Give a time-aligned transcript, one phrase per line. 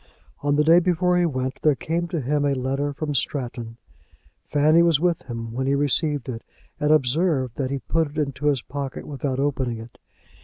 [0.41, 3.77] On the day before he went, there came to him a letter from Stratton.
[4.47, 6.41] Fanny was with him when he received it,
[6.79, 9.99] and observed that he put it into his pocket without opening it.